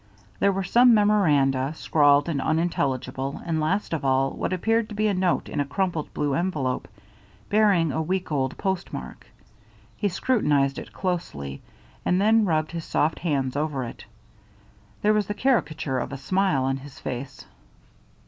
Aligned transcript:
There 0.39 0.51
were 0.51 0.63
some 0.63 0.95
memoranda, 0.95 1.73
scrawled 1.75 2.27
and 2.27 2.41
unintelligible, 2.41 3.39
and 3.45 3.59
last 3.59 3.93
of 3.93 4.03
all, 4.03 4.31
what 4.31 4.51
appeared 4.51 4.89
to 4.89 4.95
be 4.95 5.05
a 5.07 5.13
note 5.13 5.47
in 5.47 5.59
a 5.59 5.63
crumpled 5.63 6.11
blue 6.15 6.33
envelope, 6.33 6.87
bearing 7.49 7.91
a 7.91 8.01
week 8.01 8.31
old 8.31 8.57
postmark. 8.57 9.27
He 9.95 10.07
scrutinized 10.07 10.79
it 10.79 10.91
closely, 10.91 11.61
and 12.03 12.19
then 12.19 12.45
rubbed 12.45 12.71
his 12.71 12.83
soft 12.83 13.19
hands 13.19 13.55
over 13.55 13.83
it. 13.83 14.03
There 15.03 15.13
was 15.13 15.27
the 15.27 15.35
caricature 15.35 15.99
of 15.99 16.11
a 16.11 16.17
smile 16.17 16.63
on 16.63 16.77
his 16.77 16.97
face. 16.99 17.45